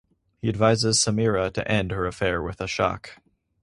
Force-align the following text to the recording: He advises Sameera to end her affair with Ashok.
He 0.41 0.49
advises 0.49 0.97
Sameera 0.97 1.53
to 1.53 1.71
end 1.71 1.91
her 1.91 2.07
affair 2.07 2.41
with 2.41 2.57
Ashok. 2.57 3.17